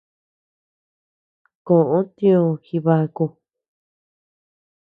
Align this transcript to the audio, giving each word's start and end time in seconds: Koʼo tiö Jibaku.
Koʼo 1.65 1.99
tiö 2.15 2.41
Jibaku. 2.65 3.25